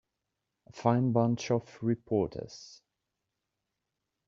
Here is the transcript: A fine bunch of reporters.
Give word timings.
A 0.65 0.71
fine 0.71 1.11
bunch 1.11 1.51
of 1.51 1.77
reporters. 1.83 2.81